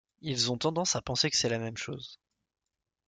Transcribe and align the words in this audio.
Ils 0.21 0.49
ont 0.49 0.53
donc 0.55 0.61
tendance 0.61 0.95
à 0.95 1.01
penser 1.03 1.29
que 1.29 1.37
c'est 1.37 1.47
la 1.47 1.59
même 1.59 1.77
chose. 1.77 2.19